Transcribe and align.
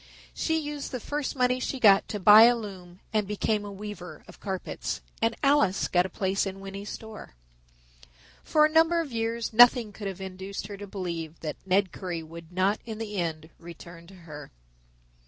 She 0.33 0.57
used 0.57 0.91
the 0.91 0.99
first 0.99 1.35
money 1.35 1.59
she 1.59 1.79
got 1.79 2.07
to 2.07 2.19
buy 2.19 2.45
a 2.45 2.55
loom 2.55 3.01
and 3.13 3.27
became 3.27 3.63
a 3.63 3.71
weaver 3.71 4.23
of 4.27 4.39
carpets, 4.39 4.99
and 5.21 5.35
Alice 5.43 5.87
got 5.87 6.07
a 6.07 6.09
place 6.09 6.47
in 6.47 6.59
Winney's 6.59 6.89
store. 6.89 7.35
For 8.43 8.65
a 8.65 8.71
number 8.73 8.99
of 9.01 9.11
years 9.11 9.53
nothing 9.53 9.93
could 9.93 10.07
have 10.07 10.19
induced 10.19 10.65
her 10.65 10.77
to 10.77 10.87
believe 10.87 11.39
that 11.41 11.57
Ned 11.67 11.91
Currie 11.91 12.23
would 12.23 12.51
not 12.51 12.79
in 12.83 12.97
the 12.97 13.17
end 13.17 13.51
return 13.59 14.07
to 14.07 14.15
her. 14.15 14.49